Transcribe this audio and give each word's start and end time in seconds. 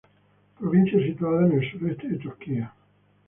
Provincia 0.59 0.97
situada 0.99 1.45
en 1.45 1.59
el 1.61 1.71
sureste 1.71 2.07
de 2.07 2.17
Turquía. 2.17 2.73